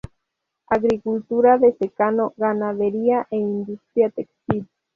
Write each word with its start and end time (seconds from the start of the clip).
Agricultura 0.67 1.51
de 1.59 1.69
secano, 1.79 2.33
ganadería 2.45 3.17
e 3.29 3.37
industria 3.37 4.09
textil. 4.09 4.65